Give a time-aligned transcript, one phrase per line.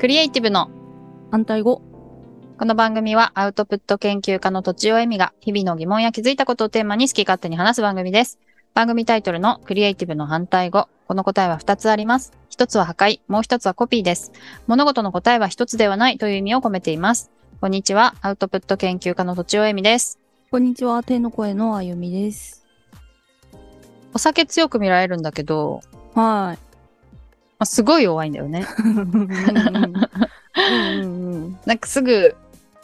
[0.00, 0.70] クリエイティブの
[1.30, 1.82] 反対語。
[2.56, 8.38] この番組はアウトプット研究家のとちおえみが日々の疑問や気づいたことをテーマに好き勝手に話す番組です。
[8.72, 10.88] 番組タイトルのクリエイティブの反対語。
[11.06, 12.32] この答えは2つあります。
[12.48, 14.32] 1つは破壊、もう1つはコピーです。
[14.66, 17.30] 物事の答えは1つではないという意味を込めています。
[17.60, 18.14] こんにちは。
[18.22, 20.18] アウトプット研究家のとちおえみです。
[20.50, 21.02] こんにちは。
[21.02, 22.64] 天の声のあゆみです。
[24.14, 25.82] お酒強く見られるんだけど、
[26.14, 26.69] はま
[27.60, 28.66] あ、すごい弱いんだよね。
[31.66, 32.34] なんかすぐ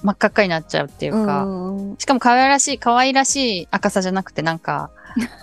[0.02, 1.96] 真っ赤っかになっちゃうっていうか、うん。
[1.98, 4.90] しかも可愛らしい、可愛らしい赤さじゃなくてなんか、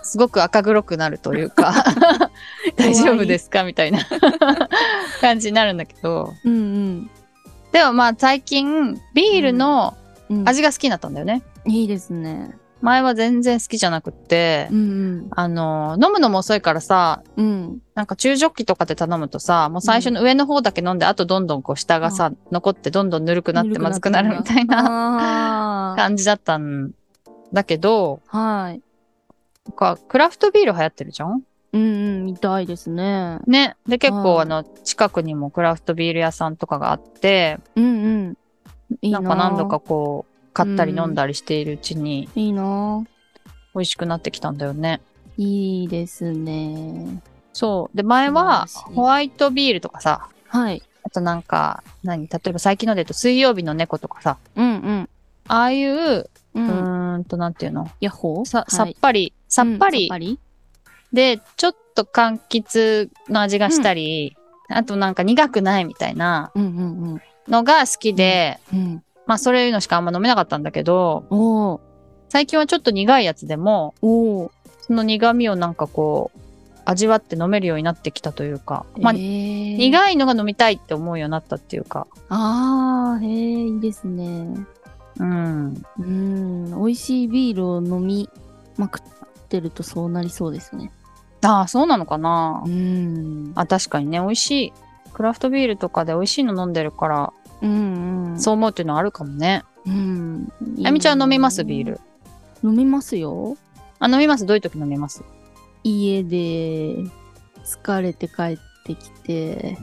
[0.03, 1.83] すごく赤黒くなるというか、
[2.77, 3.99] 大丈夫ですかみたいな
[5.19, 6.33] 感じになるんだけど。
[6.45, 7.09] うんうん
[7.71, 9.97] でもまあ最近、ビールの
[10.29, 10.47] うん。
[10.47, 11.41] 味が好きになったんだよね。
[11.65, 12.55] いいですね。
[12.83, 17.45] 前は全然好きじゃなくって、うんあの、飲むのも遅いからさ、うん。
[17.45, 17.81] うん。
[17.95, 26.91] なんか中ジョッキとかで頼むとさ、もう最初の上の方だけ飲んで、あとどんどんこう下がさ、残ってどんどんぬるくなってまずくなるみたいなな感じだったん
[27.53, 28.81] だけど、はい。
[29.65, 31.41] なんかクラフトビール流行ってるじゃん？
[31.71, 31.85] うんう
[32.19, 32.25] ん。
[32.25, 33.39] 見たいですね。
[33.47, 33.77] ね。
[33.87, 37.87] で、結構、はいあの、近くにもクラフトビール屋さんとかがあって、うんう
[38.29, 38.37] ん。
[39.01, 43.03] いいななんか何度かこう、買ったり飲んだりしているうちにいいな
[43.73, 45.01] 美味しくなってきたんだよね。
[45.37, 47.21] いいですね。
[47.53, 47.97] そう。
[47.97, 50.83] で、前はホワイトビールとかさ、はい。
[51.03, 52.27] あとなんか、何？
[52.27, 55.09] 例えば最近ので言うと水曜日の猫とかさ、うんうん。
[55.47, 56.67] ああいう、ううん。
[56.69, 57.89] ーんと、なんていうの？
[57.99, 58.45] ヤッホー？
[58.45, 60.37] さ、さはいっぱり、さっぱりうん
[61.11, 64.35] で、ちょっと柑橘の味がしたり、
[64.69, 68.79] あとなんか苦くないみたいなうんうんのが好きで、うん。
[68.79, 69.03] うん。
[69.25, 71.79] まあそういうのしかあんま飲めなかったんだけど、
[72.29, 74.49] 最近はちょっと苦いやつでも、そ
[74.93, 76.39] の苦味をなんかこう、
[76.85, 84.47] 味わって飲めるようになってきたというか、まあ、えー苦いのが飲みたいって思うようになったっていうか、ああ、へえ、いいですね。
[85.19, 85.83] うん。
[85.99, 88.29] うん、美味しいビールを飲み
[88.77, 89.01] まくっ
[89.49, 90.91] てるとそうなりそうですね。
[91.43, 92.69] ああ、そうなのかなう。
[92.69, 93.51] ん。
[93.55, 94.73] あ、確かにね、美味しい。
[95.13, 97.33] クラフトビールとかで美味しいの飲んでるから、
[97.63, 98.39] うんうん。
[98.39, 99.63] そう思うっていうのはあるかもね。
[99.85, 99.89] う。
[99.89, 100.49] うん。
[100.85, 101.63] あみちゃん飲みます？
[101.63, 101.99] ビール。
[102.63, 103.57] 飲みますよ。
[103.99, 104.45] あ、飲みます？
[104.45, 105.23] どういう時飲みます？
[105.83, 106.95] 家で
[107.65, 109.77] 疲れて帰ってきて、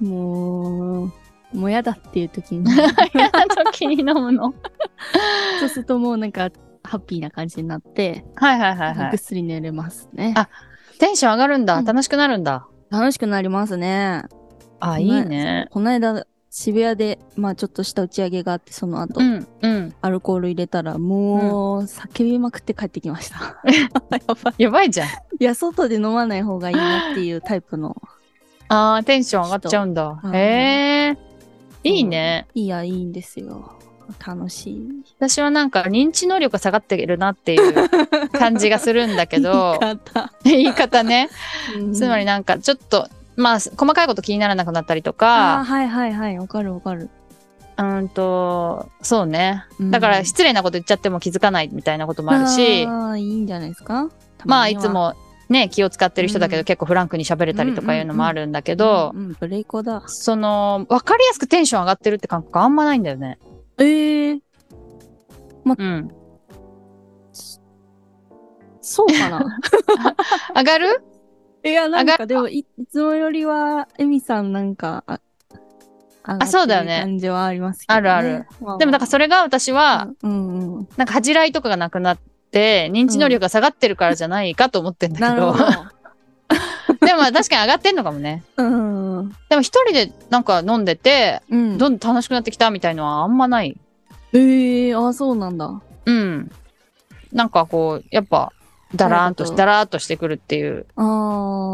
[0.00, 1.12] もう、
[1.54, 2.70] もうやだっていう時に、
[3.14, 4.54] 嫌な時に飲むの？
[5.60, 6.50] そうするともうなんか、
[6.84, 9.10] ハッピーな感じになって、はいはいはいはい。
[9.10, 10.34] ぐっすり寝れますね。
[10.36, 10.48] あ
[10.98, 11.76] テンション上がるんだ。
[11.78, 12.66] うん楽しくなるんだ。
[12.90, 14.22] 楽しくなりますね。
[14.80, 15.68] あ、いいね。
[15.70, 19.94] この間、渋谷で、まあちょっとした打ち上げがあって、その後、うん、うん。
[20.02, 23.62] アルコール入れたら、もう、叫びまくって帰ってきました。
[23.64, 23.88] や
[24.34, 24.54] ばい。
[24.58, 25.08] やばいじゃん。
[25.08, 27.96] いや、外で飲まない方がいいなっていうタイプの。
[28.68, 30.18] あー、テンション上がっちゃうんだ。
[30.22, 31.18] 人へえ。
[31.84, 32.46] いいね。
[32.54, 33.78] いや、いいんですよ。
[34.24, 34.88] 楽しい。
[35.18, 37.88] 私はなんか認知能力が下がってるなっていう
[38.38, 40.32] 感じがするんだけど、言い方。
[40.44, 41.30] 言い方ね。
[41.78, 46.38] うんつまりなんかちょっと、まあ、細かいこと気にならなくなったりとか、はいはいはい。
[46.38, 47.08] わかるわかる。
[47.78, 49.64] うーんと、そうね。
[49.80, 54.08] うんだから失礼なこと言っちゃっても気づかないみたいなこともあるし、ああ、いいんじゃないですか？
[54.38, 55.14] たまあいつ、も
[55.48, 60.02] ね、気を使ってる人だけど、うん結構フランクに喋れたりとかいうのもあるんだけど、うんうん、ブレイコだ。
[60.06, 63.38] その、わかりやすくテンション上がってるって感覚あんまないんだよね。
[63.78, 64.40] ええ
[65.64, 66.10] うん。
[68.80, 69.58] そうかな？
[70.56, 71.04] 上がる？
[71.64, 75.20] いや、なん上かでもい、いつもよりは、エミさんなんか、あ、
[76.24, 78.08] あそうだよね感じはありますけど、ね。
[78.10, 78.78] あるあるまあ。
[78.78, 80.88] でもだからそれが私は、うんうん。
[80.96, 82.18] なんか恥じらいとかがなくなっ
[82.50, 85.54] て、認知能力が下がってるからじゃないかと思ってんだけど。
[87.04, 88.44] でもまあ確かに上がってんのかもね。
[88.56, 89.32] うん。
[89.48, 91.78] でも一人でなんか飲んでて、うん。
[91.78, 93.76] どんどん楽しくなってきたみたいのはあんまない。
[94.32, 95.80] ええあ、そうなんだ。
[96.06, 96.50] うん。
[97.32, 98.52] なんかこう、やっぱ、
[98.94, 100.86] だらーんとし、だらーっとしてくるっていう。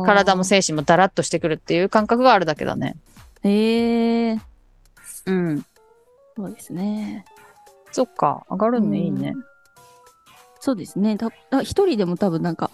[0.07, 2.97] 体も精神もだらっとしてくるっていう感覚があるだけだね。
[3.45, 4.39] ええ
[5.27, 5.65] うん。
[6.37, 7.25] そうですね。
[7.93, 9.35] そっか、上がるのいいね。
[10.61, 11.17] そうですね。
[11.17, 12.71] たあ一人でも多分なんか、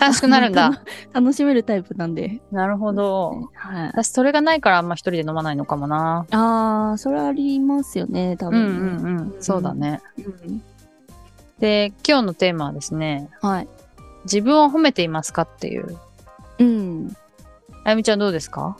[0.00, 0.82] 楽しくなるんだ。
[1.14, 2.40] 楽しめるタイプなんで。
[2.50, 3.48] なるほど。
[3.54, 3.88] はい。
[3.88, 6.26] 私それがないからあんま一人で飲まないのかもな。
[6.32, 9.12] ああ、それありますよね、多うんう分ね。
[9.12, 9.42] んうん。
[9.42, 10.00] そうだね。
[10.18, 10.62] うん
[11.60, 13.68] で、今日のテーマはですね、はい。
[14.24, 15.98] 自分を褒めていますかっていう。
[16.58, 17.16] うん。
[17.84, 18.76] あゆみちゃんどうですか？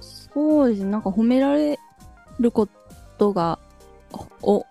[0.00, 0.90] そうですね。
[0.90, 1.78] なんか褒められ
[2.40, 2.68] るこ
[3.18, 3.58] とが、
[4.40, 4.66] お、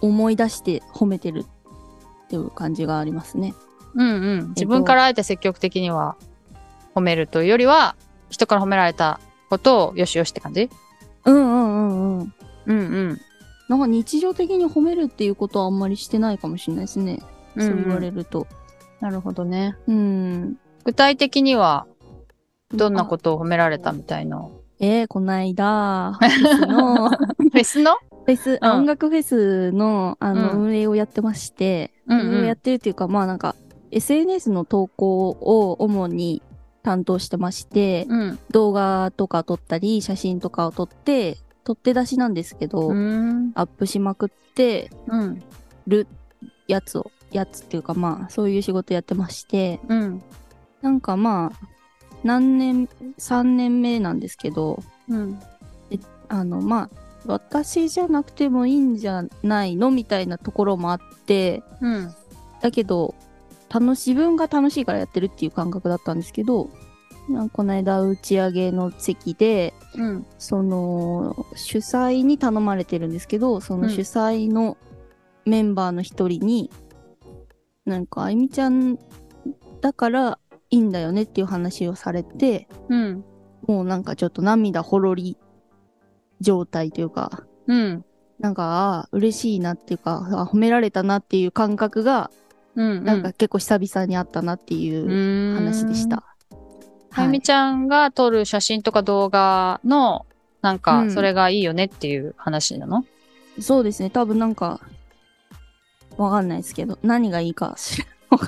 [0.00, 1.44] 思い出して褒めてる
[2.26, 3.54] っていう感じがありますね。
[3.94, 4.48] うんうん。
[4.50, 6.16] 自分からあえて積極的には
[6.94, 7.96] 褒めるというよりは、
[8.30, 9.20] 人から褒められた
[9.50, 10.70] ことをよしよしって感じ？
[11.24, 12.34] うんうんうんうん。
[12.66, 12.82] うんう
[13.12, 13.20] ん。
[13.72, 17.20] なんか日常的に褒めるっていうことはあんまりしてないかもしれないですね。
[17.56, 18.46] そう言われると。
[19.00, 19.78] なるほどね。
[19.86, 20.58] うん。
[20.84, 21.86] 具体的には、
[22.74, 27.92] どんなことを褒められたみたいのえー、こないだ、 フェスの、フフェスの？
[28.26, 33.56] ェス、うん音楽フェスの、あの、うん運営をやってまして、うん運営をやってるっていうか、まあなんか、
[33.90, 36.42] SNS の投稿を主に
[36.82, 38.38] 担当してまして、うん。
[38.50, 43.52] 動画とか撮ったり、写真とかを撮って、撮って出しなんですけど、うん。
[43.54, 45.42] アップしまくってうん。
[45.86, 46.06] る
[46.66, 50.22] やつを、やつっていうかまあ、そういう仕事やってまして、うん。
[50.80, 51.66] なんかまあ、
[52.24, 52.88] 何年、
[53.18, 55.40] 3年目なんですけど、うん。
[56.28, 56.90] あのまあ、
[57.26, 62.14] 私じゃなくてもいいんじゃないのみたいなところもあって、うん。
[62.60, 63.14] だけど、
[63.68, 66.70] 楽し、自分が楽しいからやってるっていう感覚だったんですけど、
[67.28, 70.26] なんかこの間打ち上げの席で、うん。
[70.38, 74.76] その主催に頼まれてるんですけど、そのうん主催の
[75.44, 76.70] メンバーの一人に、
[77.84, 78.98] なんかあゆみちゃん
[79.80, 80.38] だから
[80.70, 83.24] いいんだよねっていう話をされて、うん。
[83.66, 85.36] もうなんかちょっと涙ほろり
[86.40, 88.04] 状態というか、うん。
[88.40, 92.30] なんか、嬉しいなっていうか、あ褒められたなっていう感覚が、
[92.74, 93.04] うん。
[93.04, 96.08] なんか結構久々にあったなっていう話でし。
[96.08, 96.31] た。
[97.14, 100.26] あゆみちゃんが撮る写真とか動画の、
[100.60, 103.04] なんうか、んそれがいいよねっていう話なの、
[103.60, 104.80] そうですね、多分なんか、
[106.16, 108.06] わかんないですけど、何がいいか知ら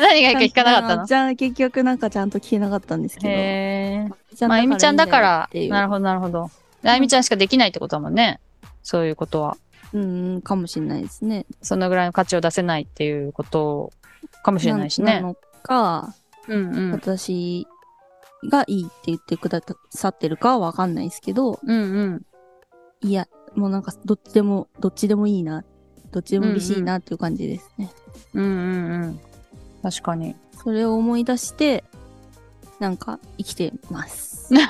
[0.00, 1.06] 何がいいか聞かなかった の？
[1.06, 3.28] じゃあ結局なんかちゃんと聞けなかったんですけど。
[3.28, 4.10] へえ。
[4.34, 6.50] じゃまゆみちゃんだからなるほど、なるほど。
[6.82, 8.40] であゆみちゃんしかできないってことだもんね。
[8.82, 9.56] そういうことは。
[9.92, 11.46] うん、かもしれないですね。
[11.62, 13.92] そのぐらいの価値を出せないっていうこと
[14.42, 15.14] かもしれないしね。
[15.14, 16.14] なのか、
[16.48, 16.92] うんうん。
[16.92, 17.66] 私
[18.48, 19.60] がいいって言ってくだ
[19.90, 22.22] さってるかはわかんないですけど、うんうん。
[23.00, 25.64] いや、もうなんかどっちでも、どっちでもいいな、
[26.10, 27.90] どっちでも嬉しいなっていう感じですね。
[28.34, 29.20] うんうんうん。
[29.82, 30.36] 確かに。
[30.62, 31.84] それを思い出して、
[32.80, 34.48] なんか生きてます。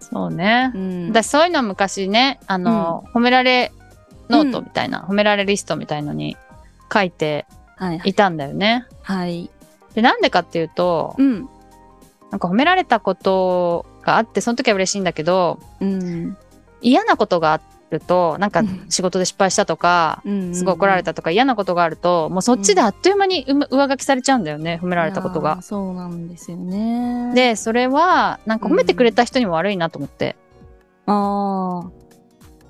[0.00, 0.78] そうねう。
[0.78, 1.08] ん。
[1.08, 3.72] 私そういうの昔ね、あの、褒められ
[4.28, 6.36] ノートみたいな、褒められリストみたいのに
[6.92, 7.46] 書いて
[7.76, 8.10] はいはい。
[8.10, 8.86] いたんだよね。
[9.02, 9.50] はい。
[9.94, 11.48] で、なんでかっていうと、うん。
[12.30, 16.36] なんか褒められたことがあって、その時は嬉しいんだけど、うん。
[16.80, 17.60] 嫌なことがあ
[17.90, 20.54] ると、なんかうん仕事で失敗したとか、うん。
[20.54, 25.60] すごい怒られたとか嫌なことがあると、もうそっちであっという間に上書きされちゃうんだよね、褒められたことが。
[25.62, 30.36] そうなんですよね。、で、それは、なんか褒めてくれた人にも悪いなと思って、
[31.06, 31.90] ああ、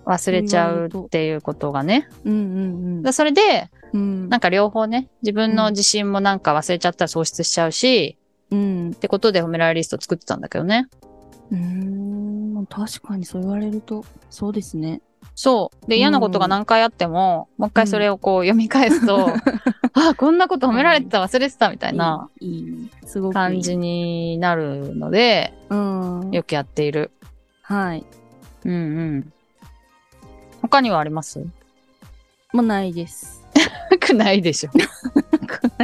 [0.05, 2.09] 忘れちゃうっていうことがね。
[2.25, 4.29] うんうんだそれで、うん。
[4.29, 8.19] なんか両方ね、自分の自信もなんか忘れちゃったら喪失しちゃうし、
[8.51, 8.91] うん。
[8.91, 10.89] ってことで褒められリスト作ってたんだけどね。
[11.51, 12.67] うーん。
[12.67, 15.03] 確かにそう言われると、そうですね。
[15.35, 15.87] そう。
[15.89, 19.29] で、嫌なことが何回あっても、もう一回それをこう読み返すと、
[19.95, 22.51] あ、こんなこと褒められてた忘れてたみたいないい。
[22.51, 23.35] いいすごくいい。
[23.35, 26.31] 感じになるので、うん。
[26.33, 27.11] よくやっている。
[27.63, 28.05] はい。
[28.65, 29.33] うんうん。
[30.73, 31.39] 他にはあります？
[32.55, 33.45] もうないです。
[33.91, 34.71] なくないでしょ。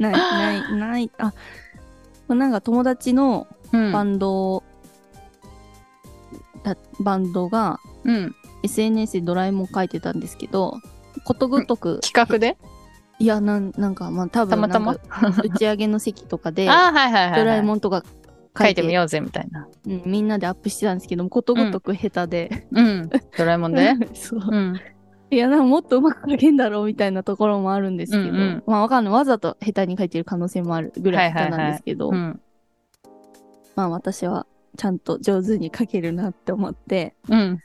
[0.00, 1.10] ない、ない、ない。
[1.18, 1.32] あ、
[2.26, 3.92] なんか友達のうん。
[3.92, 4.64] バンド、
[6.64, 8.34] だバンドがうん。
[8.64, 10.80] SNS でドラえもん書いてたんですけど、
[11.24, 12.56] ことごとく、企画で？
[13.20, 14.96] いや、なんなんか、まあ多分たまたま？
[15.44, 17.40] 打ち上げの席とかで、ああ、はいはいはい、はい。
[17.40, 18.02] ドラえもんとか
[18.56, 19.68] 書いてみようぜみたいな。
[19.86, 22.66] うん、みんなでアップしてたんですけども、ことごとく下手で。
[22.70, 23.10] うん。
[23.36, 23.94] ドラえもんで。
[24.14, 24.40] そう。
[24.40, 24.80] うん。
[25.30, 29.12] いや、なんかもっとうまく書けんだろうみたいなところもあるんですけど、うんうんまあわかんない。
[29.12, 32.40] わざと下手に書いてる可能性もあるぐらい下手なんですけど、うん。
[33.74, 34.46] まあ私は
[34.76, 37.58] ちゃんと上手に書けるなって思って、うん。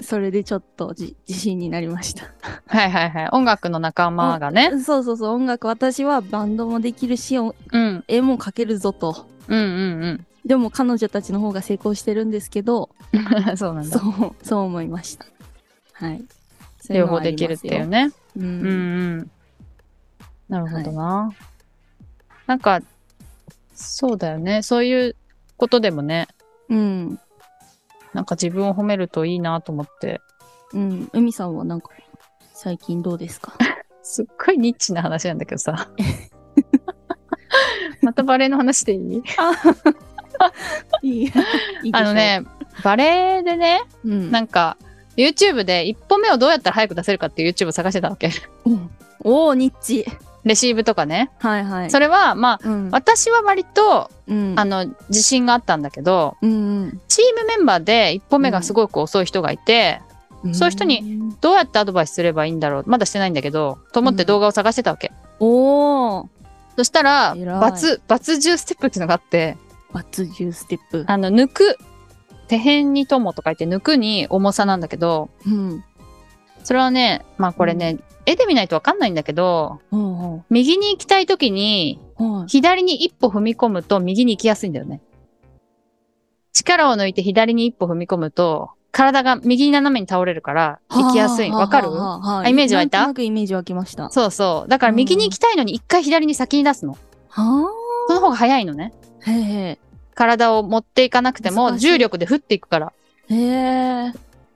[0.00, 2.24] それでちょっとじ自信になりました。
[2.66, 3.28] はいはいはい。
[3.32, 4.70] 音楽の仲間がね。
[4.82, 8.04] そうそうそう、音楽、私はバンドもできるし、おうん。
[8.08, 9.26] 絵も描けるぞと。
[9.48, 9.62] うんう
[10.12, 13.56] んでも彼女たちの方が成功してるんですけど、うん。
[13.58, 13.98] そうなんだ。
[13.98, 15.26] そう、そう思いました。
[15.92, 16.24] はい。
[16.88, 17.86] 両方できるっていう。
[17.86, 18.10] ね。
[18.36, 18.40] う。
[18.40, 18.70] うんんう
[19.22, 19.30] ん。
[20.48, 21.30] なるほどな。
[22.46, 22.80] なんか、
[23.74, 24.62] そうだよね。
[24.62, 25.16] そういう
[25.56, 26.26] ことでもね、
[26.68, 27.20] うん。
[28.14, 30.20] なんか自分を褒めるといいなと思って。
[30.72, 31.08] うん。
[31.12, 31.90] 海さんはなんか、
[32.52, 33.52] 最近どうですか？
[34.02, 35.90] すっごいニッチな話なんだけどさ。
[38.02, 39.22] またバレエの話でいい？
[41.02, 41.32] いい
[41.92, 42.42] あの、ね、
[42.82, 44.76] バレエでね、うん、なんか、
[45.16, 48.30] YouTube で一歩目をどうやったら早く出せるかっていう YouTube を探してたわけ。
[48.64, 48.90] うん
[49.22, 50.06] おお、ニッチ。
[50.44, 51.30] レシーブとかね。
[51.38, 51.90] はいはい。
[51.90, 52.90] それは、まあ、うん。
[52.90, 54.54] 私は割と、うん。
[54.56, 60.00] あの、自信があったんだけど、うんチームメンバーで一歩目がすごく遅い人がいて、
[60.42, 60.54] うん。
[60.54, 61.34] そういう人にに。
[61.40, 62.84] どうやってアドバイスすればいいんだろう？
[62.86, 65.12] まだしてないんだけど、と思って動画を探してたわけ。
[65.38, 66.26] おー。
[66.76, 69.58] そしたら、バツ、バツ10ステップっていうのがあって、
[69.92, 71.04] バツ10ステップ。
[71.08, 71.76] あの、抜く、
[72.48, 75.84] 手辺に友と書いて抜くに重さなんだけど、うん。
[76.64, 82.38] それはね、まあこれね、絵で見ないとわかんないんだけど、ほう右に行きたい時に、ほう。
[82.40, 82.48] はい。
[82.48, 85.00] 左に一歩踏み込むと右に行きやすいんだよね。
[86.52, 91.50] 力を抜いて左に一歩踏み込むと、体が右に斜めに倒れるから行きやすい。
[91.50, 91.88] わかる？
[92.48, 92.98] イメージ湧いた？
[92.98, 94.10] なんとなくイメージ湧きました。
[94.10, 94.68] そうそう。
[94.68, 96.96] だから右に行きたいのに一回左に先に出すの。
[97.28, 97.70] は
[98.08, 98.92] その方が早いのね。
[99.26, 99.30] あ。
[99.30, 99.32] へ
[99.70, 99.78] え。
[100.14, 102.92] 体を持っていかなくても重力で振っていくから。
[103.28, 104.12] へえ。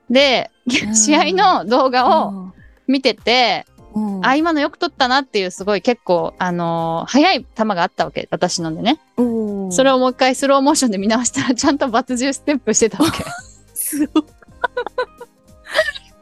[0.09, 2.44] で、ん 試合の動画を
[2.87, 3.65] 見てて、
[3.95, 8.27] うん、あ、今のよく撮ったなっていうすごい結構、あのー速い球があったわけ。
[8.29, 8.99] 私のでね。
[9.17, 13.23] おーそれをもう一回スローモーションで見直したらちゃんとバツ10ステップしてたわけ。
[13.73, 14.23] すごい。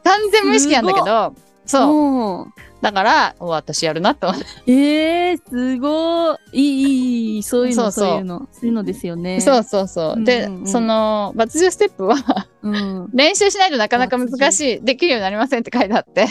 [0.04, 1.34] 完全無意識なんだけど、
[1.66, 2.42] そう。
[2.42, 2.54] うん。
[2.80, 4.46] だから、お私やるなと思って。
[4.70, 6.36] えー、すごい。
[6.52, 7.42] いい、いい。
[7.42, 8.46] そういうの、そういうの。
[8.52, 9.40] そういうのですよね。
[9.40, 10.22] そうそうそう。
[10.22, 12.16] で、うんうんうんその、バツ10ステップは
[12.62, 13.03] うん。
[13.14, 16.26] 練習しないとなかなか難しい、できるようになりませんって書いてあって。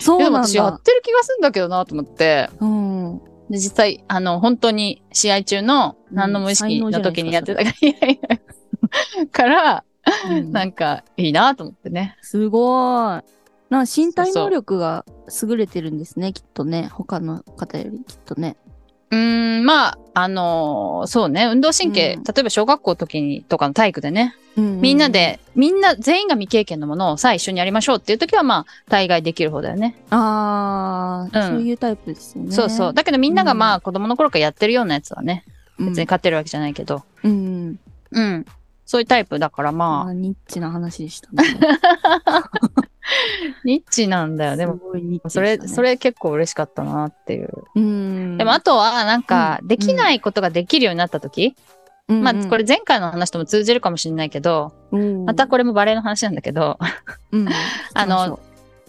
[0.00, 0.48] そうでもなんだ。
[0.48, 2.48] 私やってる気がするんだけどなと思って。
[2.60, 3.18] うん。
[3.50, 9.84] で、実際、あの、本当に試合中の何の無意識の時にやってたから、 いやいやから、
[10.28, 12.16] うんなんかいいなと思ってね。
[12.22, 13.22] すごい。
[13.70, 15.04] な身体能力が
[15.42, 16.88] 優れてるんですね、きっとね。
[16.92, 18.56] 他の方よりきっとね。
[19.10, 25.08] うーん、まあ、あのーそうね、運動神経、うん例えば小学校の時にとかの体育でね、うんみんな。
[25.08, 29.96] で、みんな全員が未経験のものをさあ一緒にやりましょうっていう時はまあ、大概できる方だよね。
[30.10, 32.52] ああ、うんそういうタイプですよね。
[32.52, 32.94] そうそう。
[32.94, 35.44] だけどみんながまあ、子供の頃からやってるようなやつはね、
[35.78, 35.86] うん。
[35.88, 37.78] 別に勝ってるわけじゃないけど、うん。
[38.12, 38.46] うん。
[38.86, 41.42] そういうタイプだからあまあ、ーニッチな話でしたね。
[43.64, 44.56] ニッチなんだよ。
[44.56, 44.78] でも、
[45.28, 47.50] それ、ねそ、れ結構嬉しかったなっていう。
[47.74, 48.38] うん。
[48.38, 51.54] でもあとは、なんか、うんできないことができるようになった時、
[52.06, 54.72] まあ、これ、れ前回の話とも通じるかもしれないけど、
[55.24, 56.78] またこれもバレーの話なんだけど、
[57.32, 57.48] うん、
[57.94, 58.38] あの、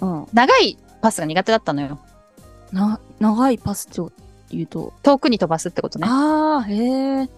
[0.01, 1.99] うん、長いパスが苦手だったのよ。
[2.71, 4.11] な、長いパスと
[4.51, 6.07] 言うと、遠くに飛ばすってことね。
[6.09, 7.29] ああ、へえ。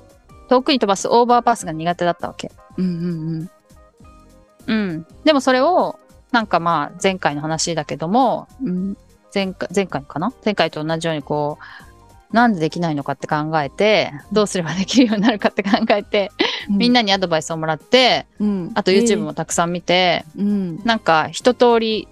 [0.50, 2.51] 遠くに飛ばすオーバーパスが苦手だったわけ。
[2.77, 3.50] うんうん
[4.67, 5.07] うん。
[5.24, 6.00] でもそれを、
[6.31, 8.67] なんかまあ、前回の話だけども、うん。
[8.69, 8.98] うん。
[9.34, 10.34] 前回、前回かな？
[10.43, 11.60] 前回と同じようにこ
[12.31, 16.31] う、なんでできないのかって考えて、どうすればできるようになるかって考えて、
[16.69, 22.07] みんなにアドバイスをもらって、うん、あと YouTube もたくさん見て、えー、うん、なんか一通り、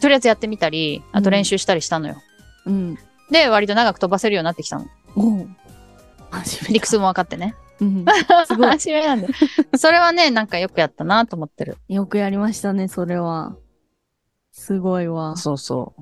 [0.00, 2.16] とりあえずやってみたり、あと練習したりしたのよ。
[2.66, 2.98] うん。
[3.30, 4.86] で、割と長く飛ばせるようになってきたの。
[6.68, 7.54] 理屈も分かってね。
[7.80, 8.04] うん。
[8.46, 8.68] すごい。
[8.70, 9.34] 初めなんだよ。
[9.76, 11.76] それはね、なんかよくやったなと思ってる。
[11.88, 13.56] よくやりましたね、それは。
[14.52, 15.36] すごいわ。
[15.36, 16.00] そうそう。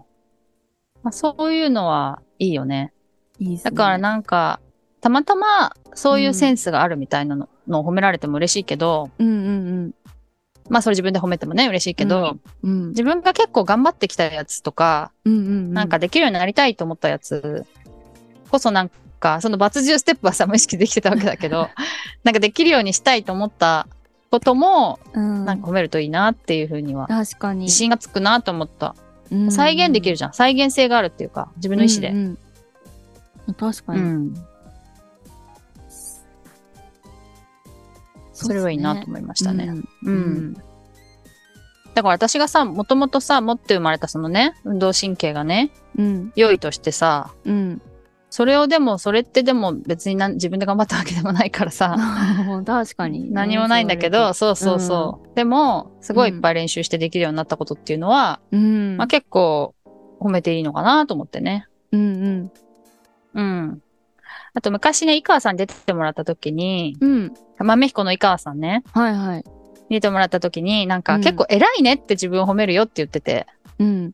[1.02, 2.92] まあ、そういうのはいいよね。
[3.38, 3.70] いいっすね。
[3.70, 4.60] だからなんか、
[5.00, 9.94] たまたまそういうセンスがあるみたいなの,、のを褒められても嬉しいけど、うんうん
[10.70, 12.70] まあそれ自分で褒めてもね、嬉しいけど、うん。
[12.70, 12.88] うん。
[12.90, 15.72] 自分が結構頑張ってきたやつとか、うんうんうん。
[15.74, 17.66] なんかできるようになりたいと思ったやつ
[18.50, 18.90] こそなん
[19.24, 21.70] か、その罰10ステップはさ、無意識できてたわけだけど、
[22.24, 23.88] なんかできるようにしたいと思った
[24.30, 27.60] ことも、うん、なんか褒めるといいなっていうふうには、確かに。
[27.60, 28.94] 自信がつくなと思った。
[29.30, 30.32] うん再現できるじゃん。
[30.34, 32.10] 再現性があるっていうか、自分の意思で。
[32.10, 34.00] うんうん確かに。
[34.00, 34.34] うん。
[38.32, 39.70] それはいいなと思いましたね。
[40.02, 40.14] ううん
[40.52, 40.54] ん。
[40.54, 46.32] だから私がさ、もともとさ、持って生まれたそのね、運動神経がね、うん。
[46.36, 47.82] 良いとしてさ、うん。
[48.34, 51.96] それをでも、それってでも別に自分で頑張ったわけでもないからさ、
[52.66, 53.28] 確かにね。
[53.30, 55.36] 何もないんだけど、そうそうそう。
[55.36, 58.96] でも、すごいいっぱい練習してできるようになったことっていうのは、うん。
[58.96, 59.76] まあ結構
[60.18, 61.68] 褒めていいのかなと思ってね。
[61.92, 62.52] うんうん。
[63.34, 63.82] うん。
[64.52, 67.34] あと昔ね、井川さんに出てもらった時に、うん。
[67.60, 69.44] 豆彦の井川さんね、はいはい。
[69.90, 73.46] 出てもらった時に、なんかうん結構偉いねって自分を褒めるよって言ってて、
[73.78, 74.12] うん。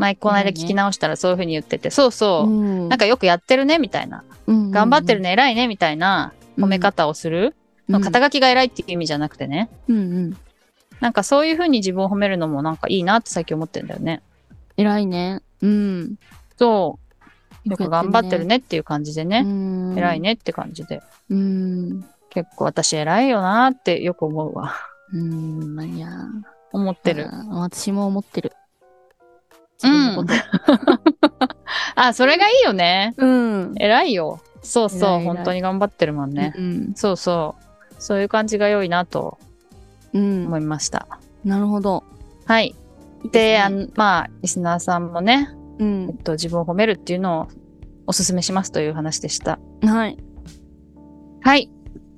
[0.00, 7.54] 前この間聞き直したらそういう風に言ってて、そうそう、うんなんかよくやってるねみたいな、うん頑張ってるね、偉いねみたいな褒め方をする、
[7.88, 8.26] の肩が。
[8.26, 10.36] 書きが偉いっていう意味じゃなくてね、うんうん。
[11.00, 14.22] なんかそういう風に自分を褒めるのもなんかいいなって最近思ってんだよね。
[14.78, 15.42] 偉いね。
[15.60, 16.16] うん。
[16.58, 16.98] そ
[17.66, 20.20] う、よく頑張ってるねっていう感じでね、ね偉い。
[20.20, 22.04] ねって感じで、うん。
[22.30, 24.74] 結構私偉いよなってよく思うわ。
[25.12, 25.74] うん。
[25.74, 26.08] まあいや。
[26.72, 27.28] 思ってる。
[27.50, 28.52] 私も思ってる。
[29.84, 31.54] うん自分のこと
[31.94, 33.14] あ、それがいいよね。
[33.16, 33.74] うん。
[33.78, 34.40] 偉いよ。
[34.62, 35.20] そうそう。
[35.20, 36.52] 本当に頑張ってるもんね。
[36.56, 36.92] うん。
[36.94, 37.94] そうそう。
[37.98, 39.38] そういう感じが良いなと
[40.12, 40.46] うん。
[40.46, 41.06] 思いました。
[41.44, 42.04] なるほど。
[42.46, 42.74] はい。
[43.32, 46.14] で、あのまあ、リスナーさんもね、うえんっ。
[46.22, 47.48] と、自分を褒めるっていうのを
[48.06, 49.58] お勧めしますという話でした。
[49.82, 50.16] はい。
[51.42, 51.70] はい。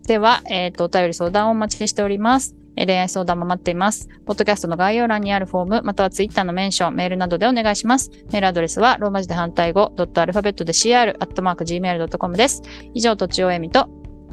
[0.06, 2.56] では、えっ、と、お便り相談をお待ちしております。
[2.76, 4.08] え恋愛相談も待っています。
[4.24, 8.10] ポッドキャストの概要欄にあるフォーム、またはツイッターのメンション、メールなどでお願いします。
[8.32, 12.62] メールアドレスは、ローマ字で反対語、ドットアルファベットで CR、アットマーク Gmail.com です。
[12.94, 13.88] 以上、とちおえみと、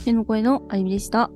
[0.05, 1.29] 目の声のあゆみでした。